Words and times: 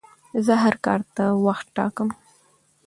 زه 0.45 0.53
هر 0.63 0.75
کار 0.85 1.01
ته 1.15 1.23
وخت 1.45 1.65
ټاکم. 1.77 2.09